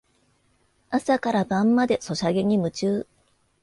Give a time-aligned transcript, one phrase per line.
[0.89, 3.05] 朝から晩までソシャゲに夢中